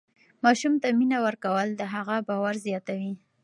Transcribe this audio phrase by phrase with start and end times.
[0.43, 3.13] ماشوم ته مینه ورکول د هغه باور زیاتوي.